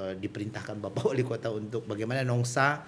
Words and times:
eh, 0.00 0.14
diperintahkan 0.16 0.80
Bapak 0.80 1.04
Wali 1.12 1.24
Kota 1.24 1.52
untuk 1.52 1.84
bagaimana 1.84 2.24
Nongsa 2.24 2.80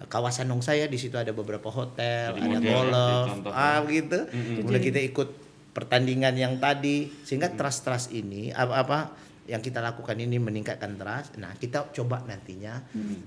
kawasan 0.00 0.48
Nongsa 0.48 0.72
ya 0.72 0.88
di 0.88 0.96
situ 0.96 1.20
ada 1.20 1.28
beberapa 1.36 1.68
hotel, 1.68 2.32
Jadi 2.32 2.40
ada 2.40 2.60
golf, 2.64 3.28
dicontoh. 3.28 3.52
ah 3.52 3.84
gitu. 3.84 4.18
Mm-mm. 4.32 4.56
Kemudian 4.64 4.80
kita 4.80 5.00
ikut 5.04 5.28
pertandingan 5.76 6.32
yang 6.40 6.56
tadi 6.56 7.12
sehingga 7.20 7.52
trust-trust 7.52 8.08
ini 8.16 8.48
apa 8.48 8.80
apa 8.80 8.98
yang 9.44 9.60
kita 9.60 9.84
lakukan 9.84 10.16
ini 10.16 10.40
meningkatkan 10.40 10.96
trust. 10.96 11.36
Nah, 11.36 11.52
kita 11.52 11.92
coba 11.92 12.24
nantinya 12.24 12.80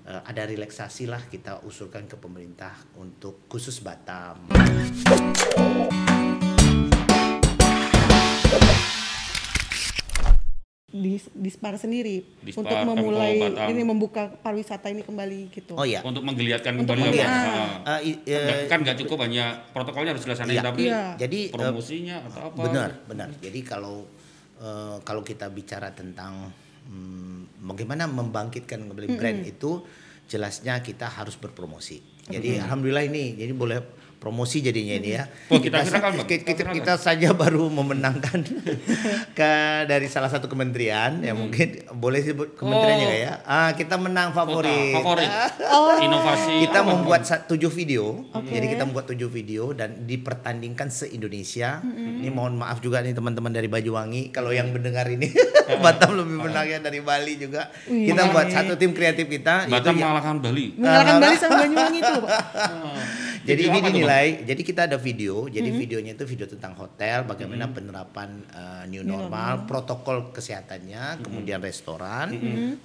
eh, 0.09 0.21
ada 0.25 0.50
relaksasi 0.50 1.05
lah 1.05 1.21
kita 1.29 1.61
usulkan 1.61 2.09
ke 2.09 2.18
pemerintah 2.18 2.73
untuk 2.97 3.45
khusus 3.45 3.77
Batam. 3.86 4.50
Di 10.94 11.18
Dispar 11.34 11.73
sendiri 11.82 12.21
Dispar, 12.46 12.70
untuk 12.70 12.78
memulai 12.86 13.42
ini 13.73 13.82
membuka 13.82 14.30
pariwisata 14.30 14.93
ini 14.93 15.02
kembali 15.02 15.50
gitu. 15.50 15.74
Oh 15.74 15.82
ya. 15.82 16.06
Untuk 16.06 16.21
menggeliatkan 16.21 16.78
Untuk 16.78 16.93
kembali 16.93 17.18
apa? 17.18 17.97
Eh, 17.97 18.14
i- 18.14 18.20
Kan- 18.70 18.86
nggak 18.86 19.01
cukup 19.01 19.25
hanya 19.25 19.57
protokolnya 19.74 20.14
harus 20.14 20.21
dilaksanain 20.21 20.54
Iya. 20.54 20.61
tapi 20.61 20.84
Iya. 20.86 21.04
Jadi 21.18 21.39
eh, 21.50 21.50
promosinya 21.50 22.21
atau 22.29 22.54
apa? 22.54 22.61
Benar, 22.70 22.89
benar. 23.10 23.29
Jadi 23.42 23.60
kalau 23.65 24.06
eh, 24.61 24.98
kalau 25.01 25.25
kita 25.25 25.50
bicara 25.50 25.89
tentang 25.98 26.54
hmm, 26.86 27.65
bagaimana 27.65 28.06
membangkitkan 28.06 28.86
kembali 28.86 29.18
brand 29.18 29.42
itu, 29.50 29.82
jelasnya 30.29 30.78
kita 30.86 31.10
harus 31.10 31.34
berpromosi. 31.42 32.06
Jadi 32.23 32.62
alhamdulillah 32.62 33.03
ini, 33.03 33.34
jadi 33.34 33.52
boleh 33.52 33.81
promosi 34.23 34.63
jadinya 34.63 34.95
ini 34.95 35.09
ya. 35.13 35.27
Oh, 35.52 35.59
kita 35.59 35.83
kira 35.83 36.00
kan, 36.00 36.16
kita, 36.16 36.47
kita, 36.47 36.64
Kita 36.64 36.72
kita 36.72 36.94
saja 36.95 37.36
baru 37.36 37.67
memenangkan 37.67 38.39
ke 39.38 39.52
dari 39.83 40.08
salah 40.08 40.27
satu 40.27 40.47
kementerian 40.47 41.19
ya 41.19 41.33
mungkin 41.33 41.83
boleh 41.91 42.23
sebut 42.23 42.55
kementeriannya 42.55 42.91
Oh. 42.95 43.09
nggak 43.09 43.22
ya? 43.22 43.33
Ah, 43.44 43.69
kita 43.73 43.95
menang 43.95 44.31
favorit. 44.31 44.95
Kota, 44.95 45.19
favorit. 45.19 45.30
Inovasi. 46.05 46.64
Kita 46.64 46.80
apa, 46.80 46.89
membuat 46.89 47.22
tujuh 47.44 47.67
video, 47.67 48.23
Oke. 48.31 48.48
jadi 48.50 48.66
kita 48.70 48.83
membuat 48.86 49.06
tujuh 49.06 49.28
video 49.28 49.73
dan 49.73 50.06
dipertandingkan 50.06 50.88
se 50.88 51.09
Indonesia. 51.09 51.83
Ini 51.83 52.30
mohon 52.30 52.55
maaf 52.55 52.80
juga 52.80 53.02
nih 53.02 53.11
teman-teman 53.11 53.50
dari 53.50 53.67
Banyuwangi, 53.67 54.30
kalau 54.30 54.50
yang 54.50 54.72
mendengar 54.72 55.03
ini 55.05 55.28
Batam 55.83 56.16
lebih 56.16 56.38
menang 56.39 56.64
ya 56.66 56.80
dari 56.80 57.02
Bali 57.02 57.36
juga. 57.36 57.67
Wih. 57.86 58.08
Kita 58.08 58.30
buat 58.30 58.48
satu 58.48 58.76
tim 58.76 58.92
kreatif 58.92 59.28
kita. 59.28 59.66
Batam 59.66 59.92
itu 59.92 60.00
ya- 60.00 60.05
mengalahkan 60.05 60.36
Bali. 60.39 60.66
Mengalahkan 60.76 61.16
Bali 61.17 61.36
sama 61.36 61.55
Banyuwangi 61.58 62.00
itu, 62.00 62.14
Pak. 62.22 62.39
Jadi 63.44 63.61
ini 63.67 63.80
Bang? 63.80 63.88
dinilai, 63.91 64.27
jadi 64.47 64.61
kita 64.63 64.81
ada 64.88 64.95
video, 64.95 65.52
jadi 65.52 65.67
videonya 65.67 66.16
itu 66.16 66.23
video 66.23 66.47
tentang 66.47 66.73
hotel, 66.80 67.27
bagaimana 67.27 67.67
penerapan 67.69 68.44
uh, 68.55 68.83
new 68.88 69.03
normal, 69.03 69.67
protokol 69.67 70.31
kesehatannya, 70.31 71.23
kemudian 71.23 71.59
restoran, 71.59 72.31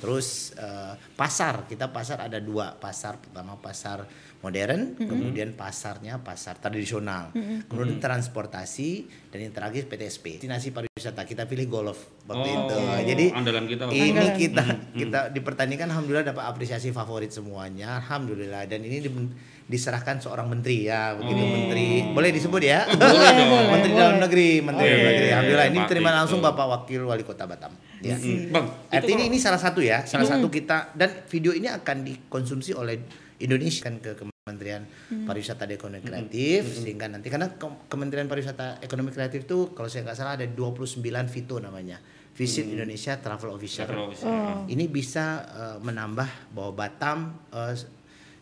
terus 0.02 0.52
uh, 0.58 0.98
pasar, 1.14 1.70
kita 1.70 1.94
pasar 1.94 2.26
ada 2.26 2.42
dua 2.42 2.74
pasar, 2.74 3.22
pertama 3.22 3.54
pasar 3.58 4.02
modern, 4.42 4.98
kemudian 4.98 5.54
pasarnya 5.54 6.22
pasar 6.22 6.58
tradisional, 6.58 7.30
kemudian 7.70 8.02
transportasi 8.02 9.06
dan 9.30 9.38
yang 9.48 9.54
terakhir 9.54 9.86
PTSP, 9.86 10.42
destinasi 10.42 10.88
pariwisata 10.98 11.22
kita 11.22 11.46
pilih 11.46 11.70
golf 11.70 11.94
waktu 12.27 12.42
Oh, 12.44 12.66
itu, 12.66 12.77
jadi 13.06 13.24
andalan 13.30 13.64
kita. 13.64 13.82
Bang. 13.84 13.94
ini 13.94 14.10
Andalan. 14.10 14.34
kita 14.34 14.64
kita 14.92 15.20
dipertandingkan 15.30 15.86
alhamdulillah 15.88 16.27
dapat 16.27 16.42
apresiasi 16.44 16.91
favorit 16.91 17.30
semuanya 17.30 18.02
alhamdulillah 18.02 18.66
dan 18.66 18.82
ini 18.82 18.98
di- 19.00 19.30
diserahkan 19.64 20.19
seorang 20.19 20.48
menteri 20.48 20.84
ya 20.84 21.14
begitu 21.14 21.38
Oh. 21.38 21.46
menteri 21.46 21.86
boleh 22.10 22.30
disebut 22.30 22.58
ya 22.60 22.82
boleh 22.88 22.98
dong. 23.30 23.66
menteri 23.72 23.91
boleh. 23.91 24.02
dalam 24.02 24.16
negeri 24.19 24.48
menteri 24.58 24.82
Oh, 24.82 24.91
dalam 24.91 24.98
iya, 24.98 25.06
negeri 25.06 25.22
iya, 25.22 25.32
alhamdulillah 25.32 25.64
iya, 25.64 25.70
ini 25.70 25.80
Tito. 26.02 26.10
langsung 26.10 26.41
bapak 26.42 26.66
wakil 26.66 27.00
wali 27.04 27.22
kota 27.22 27.44
Batam 27.44 27.72
ya 28.00 28.16
Hmm. 28.19 28.50
Bang, 28.50 28.66
Artinya 28.88 29.22
itu 29.22 29.28
ini 29.28 29.38
salah 29.38 29.56
satu 29.56 29.78
ya, 29.78 30.02
salah 30.02 30.26
satu 30.26 30.46
kita 30.48 30.91
dan 30.92 31.22
video 31.26 31.50
ini 31.50 31.66
akan 31.69 31.96
dikonsumsi 32.02 32.70
oleh 32.72 32.98
Indonesia 33.38 33.84
kan 33.84 33.98
ke 33.98 34.19
Kementerian 34.48 34.88
Pariwisata 35.28 35.68
dan 35.68 35.77
Ekonomi 35.77 36.00
Kreatif 36.00 36.64
sehingga 36.80 37.04
nanti 37.12 37.28
karena 37.28 37.52
Ke- 37.60 37.84
Kementerian 37.92 38.24
Pariwisata 38.24 38.81
Ekonomi 38.81 39.12
Kreatif 39.12 39.44
itu 39.44 39.76
kalau 39.76 39.92
saya 39.92 40.09
nggak 40.09 40.16
salah 40.16 40.41
ada 40.41 40.48
29 40.48 41.04
Vito 41.28 41.60
namanya. 41.60 42.00
Visit 42.32 42.70
Indonesia 42.70 43.19
Travel 43.19 43.50
Officer. 43.50 43.84
Travel 43.84 44.14
Officer. 44.14 44.31
Oh. 44.31 44.62
Ini 44.64 44.88
bisa 44.88 45.42
eh, 45.44 45.78
menambah 45.84 46.54
bahwa 46.56 46.72
Batam 46.72 47.36
eh, 47.53 47.75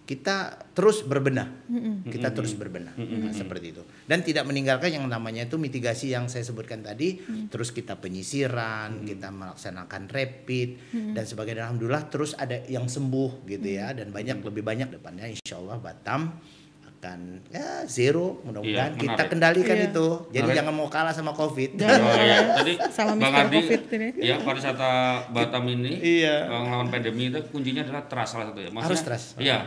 kita 0.07 0.37
terus 0.71 1.03
berbenah, 1.03 1.67
kita 2.07 2.31
terus 2.31 2.55
berbenah 2.55 2.95
Nah, 2.95 3.35
seperti 3.35 3.75
itu, 3.75 3.83
dan 4.05 4.23
tidak 4.23 4.47
meninggalkan 4.47 4.89
yang 4.89 5.03
namanya 5.05 5.43
itu 5.43 5.59
mitigasi 5.59 6.15
yang 6.15 6.31
saya 6.31 6.41
sebutkan 6.41 6.79
tadi, 6.79 7.19
terus 7.47 7.69
kita 7.69 7.99
penyisiran, 7.99 9.03
kita 9.03 9.29
melaksanakan 9.29 10.07
rapid 10.07 10.69
dan 11.11 11.25
sebagainya. 11.25 11.67
Alhamdulillah 11.67 12.07
terus 12.07 12.33
ada 12.33 12.63
yang 12.65 12.87
sembuh 12.87 13.43
gitu 13.45 13.67
ya, 13.67 13.91
dan 13.91 14.09
banyak 14.09 14.41
lebih 14.41 14.63
banyak 14.63 14.89
depannya, 14.91 15.27
Insya 15.29 15.59
Allah 15.59 15.77
Batam 15.77 16.39
akan 16.87 17.21
ya 17.49 17.85
zero 17.85 18.41
mudah-mudahan 18.43 18.95
Iya, 18.95 19.03
kita 19.05 19.23
kendalikan 19.29 19.77
Iya. 19.77 19.91
itu, 19.91 20.07
jadi 20.29 20.43
Menarik. 20.45 20.57
jangan 20.57 20.75
mau 20.75 20.89
kalah 20.89 21.13
sama 21.13 21.33
COVID. 21.33 21.77
Jangan. 21.77 22.01
Oh, 22.01 22.15
iya. 22.17 22.39
Tadi 22.57 22.73
Sama 22.89 23.13
Bang 23.17 23.31
Mr. 23.31 23.43
Adi, 23.43 23.59
Covid 23.59 23.83
ini. 23.93 24.09
ya 24.23 24.37
pariwisata 24.41 24.91
Batam 25.29 25.65
ini 25.67 25.93
Iya. 25.93 26.37
eh, 26.47 26.61
melawan 26.63 26.89
pandemi 26.89 27.29
itu 27.29 27.39
kuncinya 27.49 27.83
adalah 27.83 28.07
trust 28.07 28.31
salah 28.33 28.47
satu 28.49 28.59
ya. 28.59 28.71
Maksudnya, 28.71 28.87
Harus 28.89 29.01
trust. 29.03 29.27
Iya. 29.37 29.59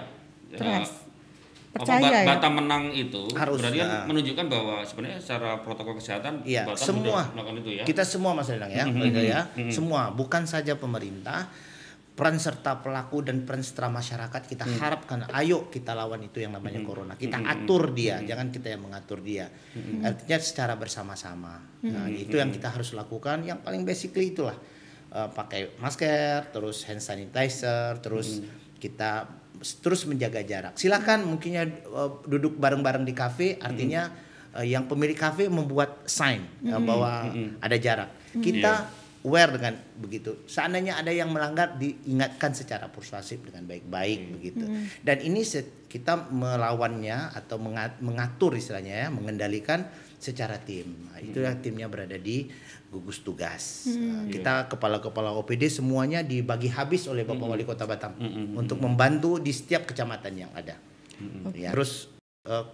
Trust. 0.52 0.96
Eh, 0.96 1.08
Percaya 1.72 2.02
apa, 2.02 2.18
ya. 2.18 2.28
Batam 2.28 2.54
menang 2.56 2.84
itu 2.90 3.30
Harus, 3.32 3.62
berarti 3.62 3.78
kan 3.78 3.88
ya. 3.88 4.02
menunjukkan 4.04 4.46
bahwa 4.50 4.82
sebenarnya 4.82 5.22
secara 5.22 5.62
protokol 5.62 5.94
kesehatan 5.96 6.42
Iya, 6.42 6.66
Batam 6.66 6.82
semua. 6.98 7.22
melakukan 7.30 7.56
itu 7.62 7.72
ya. 7.72 7.84
Kita 7.86 8.02
semua 8.04 8.32
Mas 8.34 8.50
Renang 8.50 8.72
ya, 8.72 8.84
Gitu 8.84 9.22
ya. 9.22 9.40
mhm. 9.54 9.70
Semua, 9.70 10.10
bukan 10.10 10.50
saja 10.50 10.74
pemerintah, 10.74 11.46
peran 12.12 12.36
serta 12.36 12.82
pelaku 12.82 13.22
dan 13.22 13.46
peran 13.46 13.62
serta 13.62 13.86
masyarakat 13.88 14.42
kita 14.44 14.66
Mhm. 14.66 14.76
harapkan 14.76 15.20
ayo 15.32 15.70
kita 15.70 15.94
lawan 15.94 16.20
itu 16.22 16.42
yang 16.42 16.52
namanya 16.52 16.82
corona. 16.82 17.14
Kita 17.14 17.38
atur 17.40 17.94
dia, 17.94 18.18
jangan 18.20 18.50
kita 18.50 18.68
yang 18.68 18.82
mengatur 18.82 19.22
dia. 19.22 19.48
Artinya 20.02 20.36
secara 20.36 20.74
bersama-sama. 20.74 21.64
Nah, 21.82 22.10
itu 22.10 22.34
yang 22.34 22.50
kita 22.50 22.74
harus 22.74 22.92
lakukan. 22.92 23.40
Yang 23.42 23.62
paling 23.62 23.86
basically 23.86 24.34
itulah 24.34 24.58
eh, 25.10 25.26
pakai 25.28 25.74
masker, 25.78 26.50
terus 26.50 26.86
hand 26.86 27.00
sanitizer, 27.00 27.98
terus 27.98 28.46
kita 28.78 29.26
s- 29.26 29.49
terus 29.60 30.08
menjaga 30.08 30.42
jarak. 30.44 30.74
Silakan 30.80 31.28
mungkinnya 31.28 31.64
eh, 31.68 32.12
duduk 32.28 32.56
bareng-bareng 32.56 33.04
di 33.04 33.14
kafe, 33.14 33.60
artinya 33.60 34.12
eh, 34.56 34.72
yang 34.72 34.88
pemilik 34.88 35.16
kafe 35.16 35.52
membuat 35.52 36.04
sign 36.08 36.48
eh, 36.64 36.80
bahwa 36.80 37.28
ada 37.60 37.78
jarak. 37.78 38.10
Kita 38.30 38.88
aware 39.26 39.52
dengan 39.60 39.74
begitu. 40.00 40.48
Seandainya 40.48 40.96
ada 41.00 41.12
yang 41.12 41.32
melanggar 41.32 41.76
diingatkan 41.76 42.56
secara 42.56 42.88
persuasif 42.88 43.44
dengan 43.44 43.68
baik-baik 43.68 44.20
begitu. 44.40 44.64
Dan 45.04 45.18
ini 45.24 45.44
kita 45.90 46.32
melawannya 46.32 47.36
atau 47.36 47.60
menga- 47.60 48.00
mengatur 48.00 48.56
istilahnya 48.56 49.06
ya, 49.06 49.08
mengendalikan 49.12 49.84
secara 50.20 50.60
tim. 50.60 51.10
Nah, 51.10 51.20
itulah 51.24 51.56
timnya 51.60 51.88
berada 51.88 52.20
di 52.20 52.52
gugus 52.92 53.24
tugas. 53.24 53.88
Nah, 53.88 54.28
kita 54.28 54.68
kepala-kepala 54.68 55.32
OPD 55.40 55.72
semuanya 55.72 56.20
dibagi 56.26 56.68
habis 56.68 57.08
oleh 57.08 57.24
Bapak 57.24 57.48
Wali 57.48 57.64
Kota 57.64 57.88
Batam 57.88 58.16
untuk 58.56 58.84
membantu 58.84 59.40
di 59.40 59.52
setiap 59.56 59.88
kecamatan 59.88 60.34
yang 60.36 60.52
ada. 60.52 60.76
Ya. 61.56 61.72
Terus 61.76 62.08
eh, 62.48 62.66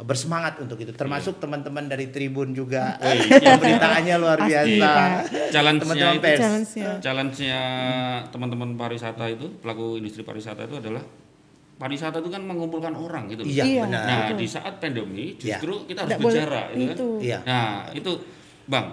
bersemangat 0.00 0.56
untuk 0.58 0.76
itu 0.76 0.90
termasuk 0.90 1.36
teman-man 1.36 1.84
dari 1.84 2.08
Tribun 2.08 2.50
juga 2.50 2.96
pemberitaannya 3.46 4.16
luar 4.16 4.38
Pasti, 4.38 4.50
biasa 4.50 4.80
Pak. 4.80 5.08
Challenge-nya 5.50 6.08
teman-teman 6.10 6.34
Challenge-nya. 6.98 7.62
teman-teman 8.28 8.68
pariwisata 8.74 9.24
itu, 9.28 9.46
pelaku 9.58 9.96
industri 9.96 10.20
pariwisata 10.20 10.64
itu 10.64 10.76
adalah 10.76 11.04
pariwisata 11.76 12.16
itu 12.18 12.28
kan 12.28 12.42
mengumpulkan 12.42 12.92
orang 12.92 13.24
gitu. 13.26 13.40
iya 13.42 13.62
Iya. 13.62 13.82
benar 13.84 14.02
Nah, 14.02 14.18
Betul. 14.26 14.38
di 14.38 14.46
saat 14.46 14.74
pandemi 14.76 15.24
justru 15.34 15.72
kita 15.84 15.98
harus 15.98 16.10
Nggak 16.10 16.20
boleh 16.20 16.34
berjarak 16.38 16.66
gitu 16.70 16.80
kan. 16.80 16.94
itu. 16.94 17.06
iya 17.20 17.38
Nah, 17.42 17.68
itu 17.90 18.12
Bang, 18.66 18.86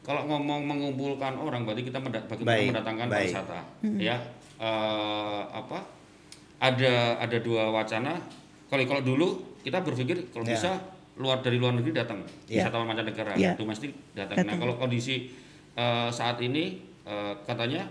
kalau 0.00 0.22
ngomong 0.24 0.60
mengumpulkan 0.62 1.32
orang 1.34 1.62
berarti 1.62 1.82
kita 1.82 1.96
menda- 1.96 2.22
bagaimana 2.22 2.50
Baik, 2.52 2.66
mendatangkan 2.68 3.06
baik. 3.06 3.16
pariwisata. 3.32 3.60
Ya. 3.96 4.16
Eh, 4.58 5.42
apa? 5.48 5.78
Ada 6.58 6.94
ada 7.18 7.38
dua 7.38 7.66
wacana. 7.68 8.14
Kalau 8.66 8.82
kalau 8.84 9.02
dulu 9.02 9.28
kita 9.62 9.80
berpikir 9.80 10.28
kalau 10.28 10.44
Ya. 10.44 10.52
bisa 10.52 10.70
luar 11.14 11.38
dari 11.38 11.56
luar 11.56 11.72
negeri 11.72 11.92
datang, 11.94 12.20
Ya. 12.46 12.62
wisatawan 12.62 12.86
mancanegara, 12.86 13.32
Ya. 13.34 13.52
domestik 13.54 13.92
datang. 14.12 14.42
Nah, 14.42 14.56
kalau 14.60 14.74
kondisi 14.76 15.30
eh, 15.72 16.08
saat 16.10 16.36
ini 16.38 16.82
eh, 17.02 17.34
katanya 17.42 17.88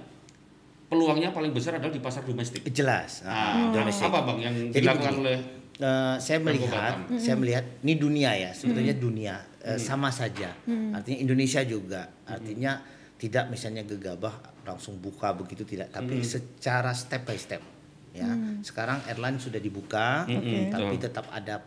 peluangnya 0.86 1.32
paling 1.32 1.50
besar 1.50 1.76
adalah 1.76 1.90
di 1.90 1.98
pasar 1.98 2.22
domestik. 2.22 2.62
jelas 2.70 3.24
Nah, 3.24 3.72
domestik. 3.72 4.06
apa 4.06 4.20
Bang 4.22 4.38
yang 4.38 4.54
Jadi 4.70 4.84
dilakukan 4.84 5.14
begini. 5.14 5.24
oleh 5.26 5.40
Eh, 5.82 6.18
saya 6.22 6.38
melihat, 6.38 6.94
Batam. 6.94 7.18
saya 7.18 7.34
melihat 7.34 7.66
ini 7.82 7.98
dunia 7.98 8.30
ya, 8.38 8.54
sebetulnya 8.54 8.94
dunia 8.94 9.34
eh, 9.66 9.82
sama 9.82 10.14
saja. 10.14 10.54
Artinya 10.94 11.18
Indonesia 11.20 11.66
juga, 11.66 12.06
artinya 12.22 12.78
tidak 13.18 13.50
misalnya 13.50 13.82
gegabah 13.82 14.30
langsung 14.62 14.98
buka 14.98 15.34
begitu 15.34 15.66
tidak, 15.66 15.90
tapi 15.90 16.22
secara 16.22 16.94
step 16.94 17.26
by 17.26 17.34
step. 17.34 17.66
Ya, 18.12 18.28
sekarang 18.60 19.00
airline 19.08 19.40
sudah 19.40 19.64
dibuka, 19.64 20.28
Oke. 20.28 20.68
tapi 20.68 20.96
tetap 21.00 21.32
ada 21.32 21.64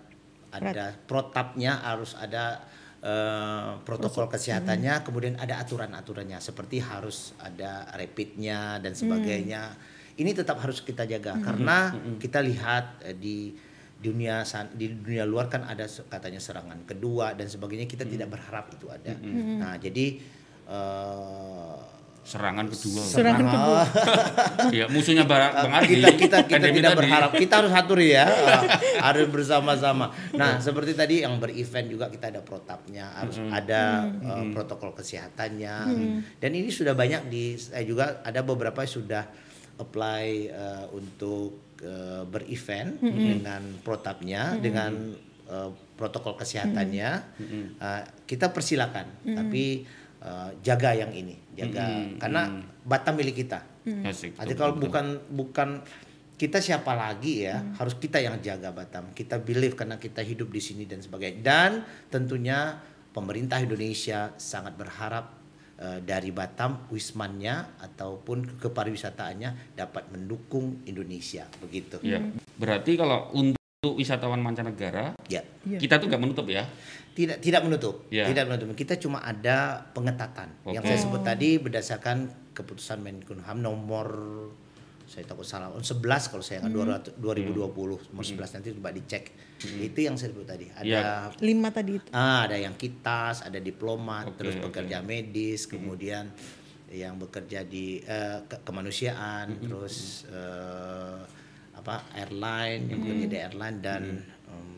ada 0.53 0.93
protapnya 1.09 1.81
harus 1.81 2.13
ada 2.15 2.61
eh, 3.01 3.81
protokol 3.83 4.29
kesehatannya, 4.29 5.03
kemudian 5.03 5.35
ada 5.41 5.59
aturan-aturannya 5.65 6.39
seperti 6.39 6.85
harus 6.85 7.33
ada 7.41 7.89
rapidnya 7.97 8.77
dan 8.79 8.93
sebagainya. 8.93 9.73
Ini 10.15 10.31
tetap 10.31 10.63
harus 10.63 10.85
kita 10.85 11.09
jaga 11.09 11.35
karena 11.41 11.91
kita 12.21 12.45
lihat 12.45 13.03
eh, 13.09 13.17
di 13.17 13.57
dunia 14.05 14.45
di 14.77 14.93
dunia 15.01 15.25
luar 15.25 15.49
kan 15.49 15.65
ada 15.65 15.89
katanya 15.89 16.37
serangan 16.37 16.85
kedua 16.85 17.33
dan 17.33 17.49
sebagainya 17.49 17.89
kita 17.89 18.05
tidak 18.05 18.37
berharap 18.37 18.69
itu 18.69 18.93
ada. 18.93 19.17
Nah 19.59 19.81
jadi 19.81 20.21
eh, 20.69 22.04
Serangan 22.25 22.67
kedua. 22.73 23.03
Serangan 23.05 23.47
kedua. 23.53 23.83
Iya, 24.75 24.89
musuhnya 24.89 25.29
Ba- 25.29 25.53
Bang 25.53 25.77
Ardi. 25.77 26.01
kita 26.01 26.17
kita 26.17 26.39
kita 26.49 26.69
tidak 26.73 26.93
tadi. 26.97 27.01
berharap. 27.05 27.31
Kita 27.37 27.55
harus 27.61 27.73
atur 27.77 28.01
ya. 28.01 28.25
Uh, 28.25 28.65
harus 29.07 29.29
bersama-sama. 29.29 30.09
Nah 30.33 30.57
seperti 30.57 30.97
tadi 30.97 31.21
yang 31.21 31.37
berevent 31.37 31.87
juga 31.93 32.09
kita 32.09 32.33
ada 32.33 32.41
protapnya 32.41 33.13
harus 33.13 33.37
ada 33.53 34.09
uh, 34.25 34.45
protokol 34.57 34.97
kesehatannya. 34.97 35.77
Dan 36.41 36.51
ini 36.57 36.73
sudah 36.73 36.97
banyak 36.97 37.29
di 37.29 37.61
saya 37.61 37.85
juga 37.85 38.25
ada 38.25 38.41
beberapa 38.41 38.81
yang 38.81 38.95
sudah 39.05 39.25
apply 39.77 40.25
uh, 40.49 40.87
untuk 40.97 41.77
uh, 41.85 42.25
berevent 42.25 43.05
dengan 43.05 43.61
protapnya 43.85 44.57
dengan 44.57 45.13
uh, 45.53 45.71
protokol 45.95 46.41
kesehatannya. 46.41 47.11
Uh, 47.79 48.03
kita 48.25 48.49
persilakan. 48.49 49.07
Tapi 49.29 49.85
uh, 50.25 50.51
jaga 50.65 50.97
yang 50.97 51.13
ini 51.13 51.37
jaga. 51.55 51.85
Karena 52.19 52.43
Batam 52.85 53.15
milik 53.17 53.47
kita. 53.47 53.61
Asik. 54.05 54.37
Nanti 54.37 54.55
kalau 54.57 54.77
bukan 54.77 55.21
bukan 55.33 55.85
kita 56.35 56.59
siapa 56.59 56.99
lagi 56.99 57.47
ya 57.47 57.63
harus 57.79 57.95
kita 57.97 58.19
yang 58.19 58.41
jaga 58.43 58.75
Batam. 58.75 59.15
Kita 59.15 59.39
believe 59.39 59.79
karena 59.79 59.97
kita 59.97 60.21
hidup 60.21 60.51
di 60.51 60.61
sini 60.61 60.85
dan 60.85 61.01
sebagainya. 61.01 61.41
Dan 61.41 61.71
tentunya 62.11 62.77
pemerintah 63.15 63.63
Indonesia 63.63 64.35
sangat 64.37 64.75
berharap 64.75 65.33
eh, 65.79 66.01
dari 66.03 66.35
Batam 66.35 66.91
wismannya 66.91 67.81
ataupun 67.81 68.59
kepariwisataannya 68.59 69.79
dapat 69.79 70.11
mendukung 70.11 70.83
Indonesia. 70.85 71.47
Begitu. 71.63 72.03
Ya. 72.03 72.21
Berarti 72.59 72.99
kalau 72.99 73.31
untuk 73.33 73.64
wisatawan 73.93 74.41
mancanegara, 74.41 75.13
ya. 75.27 75.45
Iya. 75.63 75.77
kita 75.77 76.01
tuh 76.01 76.09
nggak 76.09 76.23
menutup 76.23 76.49
ya. 76.49 76.65
tidak 77.13 77.39
tidak 77.39 77.63
menutup. 77.63 77.95
Ya. 78.09 78.25
tidak 78.25 78.49
menutup. 78.49 78.73
Kita 78.73 78.97
cuma 78.97 79.21
ada 79.21 79.85
pengetatan. 79.91 80.49
Yang 80.67 80.83
Oke. 80.83 80.89
saya 80.89 80.99
sebut 81.01 81.23
tadi 81.23 81.49
berdasarkan 81.57 82.17
keputusan 82.51 82.99
Menkumham 82.99 83.59
nomor 83.59 84.07
saya 85.05 85.23
takut 85.23 85.45
salah 85.45 85.69
11 85.71 86.01
kalau 86.27 86.41
saya 86.41 86.59
nggak 86.59 87.15
200 87.15 87.23
2020 87.23 88.11
nomor 88.11 88.25
11 88.25 88.57
nanti 88.57 88.69
coba 88.73 88.91
dicek. 88.91 89.25
Itu 89.63 89.99
yang 90.01 90.17
saya 90.17 90.33
sebut 90.33 90.43
tadi. 90.45 90.67
Ada 90.67 90.83
Ya. 90.83 91.03
Lima 91.39 91.71
tadi 91.71 91.93
itu. 91.95 92.09
ah, 92.11 92.45
ada 92.45 92.57
yang 92.57 92.75
kitas 92.75 93.41
ada 93.41 93.61
diplomat 93.61 94.33
Oke, 94.33 94.37
terus 94.41 94.57
pekerja 94.59 94.99
medis 94.99 95.69
kemudian 95.69 96.33
yang 96.89 97.15
bekerja 97.17 97.63
di 97.63 97.99
eh, 98.01 98.39
ke- 98.43 98.63
kemanusiaan 98.63 99.55
terus 99.61 100.27
eh, 100.27 101.21
apa 101.85 102.01
airline 102.17 102.89
yang 102.89 102.99
bekerja 103.05 103.27
di 103.29 103.39
airline 103.45 103.79
dan 103.85 104.03
em, 104.25 104.69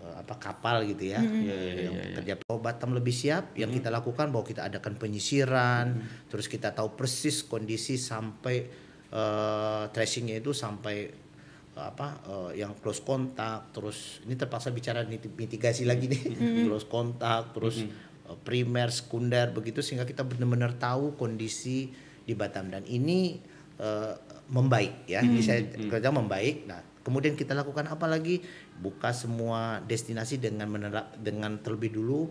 eh, 0.00 0.16
apa 0.16 0.40
kapal 0.40 0.88
gitu 0.88 1.12
ya. 1.12 1.20
Iya, 1.20 1.28
eh, 1.28 1.44
iya, 1.44 1.82
yang 1.92 1.94
iya, 2.00 2.04
bekerja 2.08 2.32
bahwa 2.40 2.58
Batam 2.64 2.96
lebih 2.96 3.12
siap 3.12 3.52
yang 3.52 3.68
kita 3.68 3.92
lakukan 3.92 4.32
bahwa 4.32 4.48
kita 4.48 4.64
adakan 4.64 4.96
penyisiran 4.96 6.00
terus 6.32 6.48
kita 6.48 6.72
tahu 6.72 6.96
persis 6.96 7.44
kondisi 7.44 8.00
sampai 8.00 8.64
eh, 9.12 9.84
tracingnya 9.92 10.40
itu 10.40 10.56
sampai 10.56 10.96
eh, 11.76 11.84
apa 11.84 12.24
eh, 12.24 12.64
yang 12.64 12.72
close 12.80 13.04
kontak 13.04 13.76
terus 13.76 14.24
ini 14.24 14.40
terpaksa 14.40 14.72
bicara 14.72 15.04
niti- 15.04 15.28
mitigasi 15.28 15.84
lagi 15.84 16.08
nih. 16.08 16.22
Close 16.64 16.88
kontak 16.88 17.52
terus 17.52 17.84
eh, 17.84 18.36
primer 18.40 18.88
sekunder 18.88 19.52
begitu 19.52 19.84
sehingga 19.84 20.08
kita 20.08 20.24
benar-benar 20.24 20.80
tahu 20.80 21.20
kondisi 21.20 21.92
di 22.24 22.32
Batam. 22.32 22.72
Dan 22.72 22.88
ini 22.88 23.49
eh, 23.80 24.14
membaik 24.52 25.08
ya. 25.08 25.24
Ini 25.24 25.40
saya 25.40 25.64
kerja 25.64 26.12
membaik. 26.12 26.68
Nah 26.68 26.80
kemudian 27.00 27.34
kita 27.34 27.56
lakukan 27.56 27.88
apa 27.88 28.04
lagi? 28.04 28.44
Buka 28.76 29.10
semua 29.16 29.80
destinasi 29.84 30.36
dengan 30.36 30.68
menerap 30.68 31.16
dengan 31.16 31.56
terlebih 31.58 31.96
dulu 31.96 32.28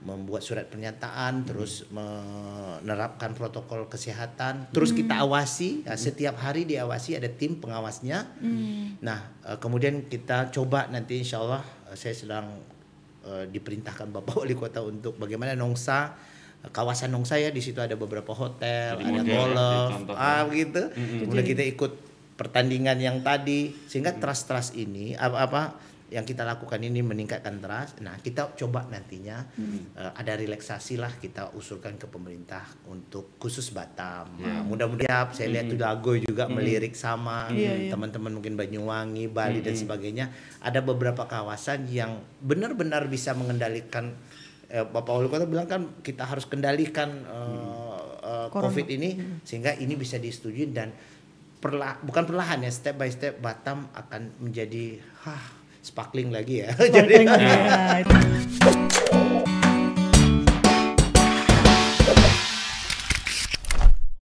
membuat 0.00 0.40
surat 0.40 0.64
pernyataan 0.64 1.44
terus 1.44 1.84
menerapkan 1.92 3.36
protokol 3.36 3.84
kesehatan. 3.84 4.72
Terus 4.72 4.96
kita 4.96 5.20
awasi 5.20 5.84
ya, 5.84 5.92
setiap 5.92 6.40
hari 6.40 6.64
diawasi 6.64 7.20
ada 7.20 7.28
tim 7.28 7.60
pengawasnya. 7.60 8.24
Nah 9.04 9.20
eh, 9.44 9.58
kemudian 9.60 10.08
kita 10.08 10.48
coba 10.48 10.88
nanti 10.88 11.20
insya 11.20 11.44
Allah 11.44 11.60
eh, 11.92 11.96
saya 12.00 12.16
sedang 12.16 12.46
eh, 13.28 13.44
diperintahkan 13.52 14.08
Bapak 14.08 14.34
Wali 14.40 14.56
Kota 14.56 14.80
untuk 14.80 15.20
bagaimana 15.20 15.52
Nongsa 15.52 16.16
kawasan 16.68 17.08
Nongsa 17.16 17.40
ya 17.40 17.48
di 17.48 17.64
situ 17.64 17.80
ada 17.80 17.96
beberapa 17.96 18.36
hotel 18.36 19.00
Jadi 19.00 19.08
ada 19.08 19.22
ya, 19.24 19.32
golf 19.32 20.12
ah 20.12 20.44
begitu 20.44 20.92
kemudian 20.92 21.46
kita 21.56 21.64
ikut 21.64 21.92
pertandingan 22.36 23.00
yang 23.00 23.24
tadi 23.24 23.72
sehingga 23.88 24.16
trust 24.16 24.48
trust 24.48 24.72
ini 24.76 25.16
apa 25.16 25.36
apa 25.40 25.62
yang 26.10 26.26
kita 26.26 26.42
lakukan 26.42 26.82
ini 26.82 27.06
meningkatkan 27.06 27.62
trust. 27.62 28.02
Nah, 28.02 28.18
kita 28.18 28.58
coba 28.58 28.90
nantinya 28.90 29.46
eh, 29.94 30.12
ada 30.18 30.34
relaksasi 30.34 30.98
lah 30.98 31.14
kita 31.16 31.54
usulkan 31.54 31.96
ke 31.96 32.10
pemerintah 32.10 32.66
untuk 32.90 33.38
khusus 33.38 33.70
Batam. 33.70 34.26
Nah, 34.42 34.66
mudah-mudahan 34.66 35.30
saya 35.30 35.54
lihat 35.54 35.70
tuh 35.70 35.78
Dago 35.78 36.18
juga 36.18 36.50
melirik 36.50 36.98
sama 36.98 37.46
Iya, 37.54 37.86
iya. 37.86 37.90
teman-teman 37.94 38.34
mungkin 38.34 38.58
Banyuwangi, 38.58 39.30
Bali 39.30 39.62
dan 39.62 39.78
sebagainya. 39.78 40.34
Ada 40.58 40.82
beberapa 40.82 41.30
kawasan 41.30 41.86
yang 41.86 42.18
benar-benar 42.42 43.06
bisa 43.06 43.30
mengendalikan 43.32 44.18
eh, 44.70 44.86
Bapak 44.86 45.10
Wali 45.10 45.28
Kota 45.28 45.44
bilang 45.44 45.66
kan 45.66 46.00
kita 46.00 46.24
harus 46.24 46.46
kendalikan 46.46 47.26
eh, 47.26 47.98
eh, 48.22 48.46
Corona. 48.48 48.70
COVID 48.70 48.86
ini 48.88 49.10
sehingga 49.42 49.74
ini 49.76 49.98
bisa 49.98 50.16
disetujui 50.16 50.70
dan 50.70 50.94
perla 51.60 52.00
bukan 52.00 52.24
perlahan 52.24 52.64
ya 52.64 52.72
step 52.72 52.96
by 52.96 53.10
step 53.12 53.36
Batam 53.42 53.92
akan 53.92 54.40
menjadi 54.40 54.96
hah 55.26 55.60
sparkling 55.84 56.32
lagi 56.32 56.64
ya. 56.64 56.72
Sparkling, 56.76 57.28
ya. 57.28 58.00